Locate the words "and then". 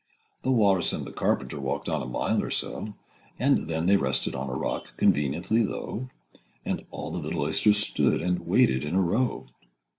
3.37-3.85